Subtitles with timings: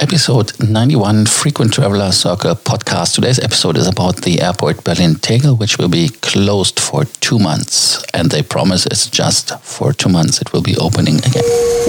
[0.00, 3.16] Episode 91 Frequent Traveler Circle podcast.
[3.16, 8.04] Today's episode is about the airport Berlin Tegel, which will be closed for two months.
[8.14, 10.40] And they promise it's just for two months.
[10.40, 11.42] It will be opening again.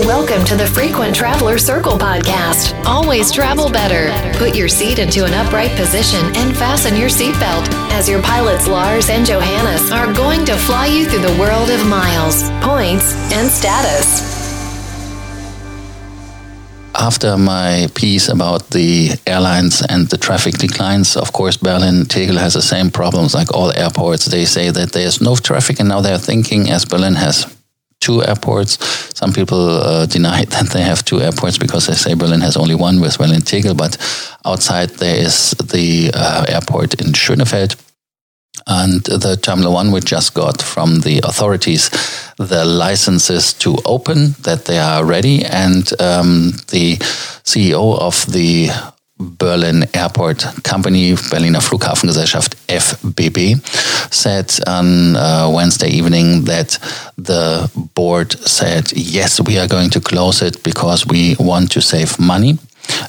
[0.08, 2.74] Welcome to the Frequent Traveler Circle podcast.
[2.84, 4.10] Always travel better.
[4.39, 9.10] Put your seat into an upright position and fasten your seatbelt as your pilots Lars
[9.10, 14.39] and Johannes are going to fly you through the world of miles, points, and status
[17.00, 22.54] after my piece about the airlines and the traffic declines, of course, Berlin Tegel has
[22.54, 24.25] the same problems like all airports.
[24.25, 27.46] They say that there's no traffic, and now they're thinking, as Berlin has
[28.01, 28.77] two airports.
[29.18, 32.75] Some people uh, deny that they have two airports because they say Berlin has only
[32.75, 33.97] one with Berlin Tegel, but
[34.45, 37.75] outside there is the uh, airport in Schönefeld
[38.69, 41.89] and the Terminal 1 we just got from the authorities
[42.38, 45.44] the licenses to open, that they are ready.
[45.44, 46.97] And um, the
[47.44, 48.69] CEO of the
[49.19, 53.59] Berlin Airport Company, Berliner Flughafengesellschaft FBB,
[54.13, 56.77] said on uh, Wednesday evening that
[57.17, 62.17] the board said, yes, we are going to close it because we want to save
[62.19, 62.57] money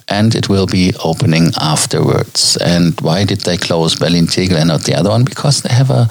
[0.08, 2.56] and it will be opening afterwards.
[2.56, 5.24] And why did they close Berlin Tegel and not the other one?
[5.24, 6.08] Because they have a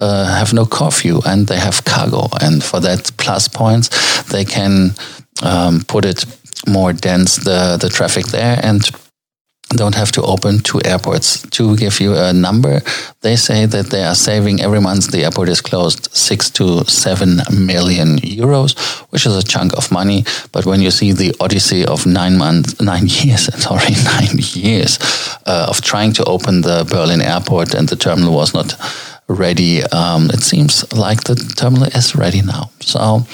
[0.00, 3.88] uh, have no curfew and they have cargo, and for that plus points,
[4.30, 4.94] they can
[5.42, 6.24] um, put it
[6.66, 8.90] more dense the the traffic there and
[9.76, 11.42] don't have to open two airports.
[11.50, 12.80] To give you a number,
[13.20, 17.40] they say that they are saving every month the airport is closed six to seven
[17.52, 18.78] million euros,
[19.10, 20.24] which is a chunk of money.
[20.52, 24.98] But when you see the odyssey of nine months, nine years, sorry, nine years
[25.46, 28.74] uh, of trying to open the Berlin airport and the terminal was not
[29.28, 32.70] ready, um, it seems like the terminal is ready now.
[32.80, 33.26] So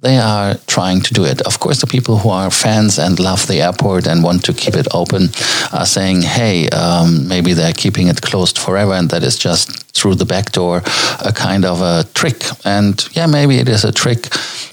[0.00, 1.40] they are trying to do it.
[1.42, 4.74] Of course, the people who are fans and love the airport and want to keep
[4.74, 5.28] it open
[5.72, 10.16] are saying, hey, um, maybe they're keeping it closed forever and that is just through
[10.16, 10.82] the back door
[11.24, 12.42] a kind of a trick.
[12.64, 14.28] And yeah, maybe it is a trick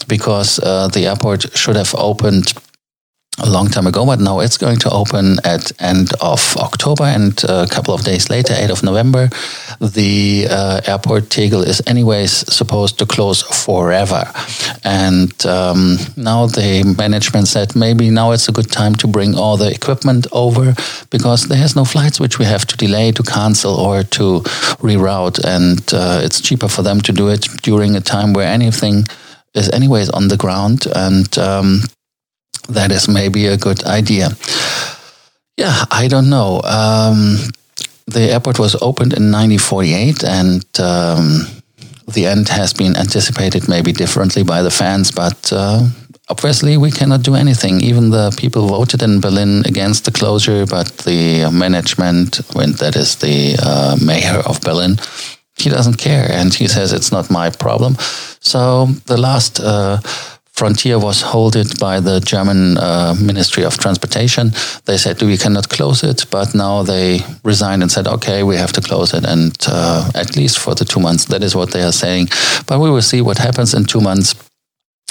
[0.07, 2.53] because uh, the airport should have opened
[3.41, 7.43] a long time ago, but now it's going to open at end of October and
[7.43, 9.29] a couple of days later, 8th of November.
[9.79, 14.23] The uh, airport Tegel is anyways supposed to close forever.
[14.83, 19.57] And um, now the management said maybe now it's a good time to bring all
[19.57, 20.73] the equipment over
[21.09, 24.41] because there's no flights which we have to delay, to cancel, or to
[24.81, 25.39] reroute.
[25.45, 29.05] And uh, it's cheaper for them to do it during a time where anything
[29.53, 30.87] is anyways on the ground.
[30.95, 31.81] And um,
[32.69, 34.29] that is maybe a good idea.
[35.57, 36.61] Yeah, I don't know.
[36.63, 37.37] Um,
[38.07, 41.45] the airport was opened in 1948 and um,
[42.07, 45.87] the end has been anticipated maybe differently by the fans, but uh,
[46.29, 47.81] obviously we cannot do anything.
[47.81, 53.17] Even the people voted in Berlin against the closure, but the management, when that is
[53.17, 54.97] the uh, mayor of Berlin,
[55.57, 57.95] he doesn't care and he says it's not my problem.
[58.39, 59.99] So the last uh,
[60.59, 64.51] frontier was held by the German uh, Ministry of Transportation.
[64.85, 68.73] They said we cannot close it, but now they resigned and said, okay, we have
[68.73, 71.25] to close it, and uh, at least for the two months.
[71.25, 72.27] That is what they are saying.
[72.67, 74.35] But we will see what happens in two months.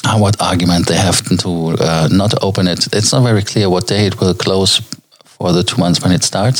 [0.05, 2.87] Uh, what argument they have to uh, not open it?
[2.93, 4.83] It's not very clear what day it will close
[5.25, 6.59] for the two months when it starts,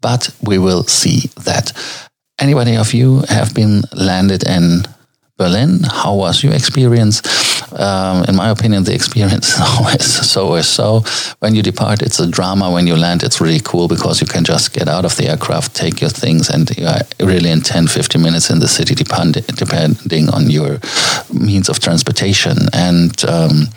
[0.00, 1.72] but we will see that.
[2.40, 4.82] Anybody of you have been landed in
[5.36, 5.80] Berlin?
[5.82, 7.22] How was your experience?
[7.74, 11.00] Um, in my opinion, the experience is always so or so.
[11.40, 12.70] When you depart, it's a drama.
[12.70, 15.74] When you land, it's really cool because you can just get out of the aircraft,
[15.74, 19.34] take your things, and you are really in 10, 15 minutes in the city, depend,
[19.46, 20.78] depending on your
[21.32, 22.56] means of transportation.
[22.72, 23.68] And um,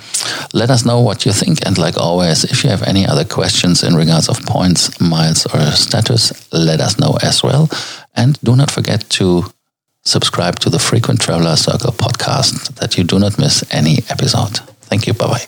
[0.54, 1.66] let us know what you think.
[1.66, 5.72] And like always, if you have any other questions in regards of points, miles, or
[5.72, 7.70] status, let us know as well.
[8.16, 9.46] And do not forget to
[10.08, 14.60] subscribe to the Frequent Traveler Circle podcast that you do not miss any episode.
[14.90, 15.14] Thank you.
[15.14, 15.46] Bye bye.